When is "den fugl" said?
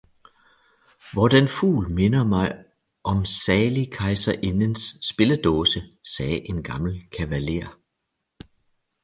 1.27-1.91